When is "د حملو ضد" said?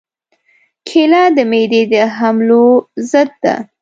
1.91-3.31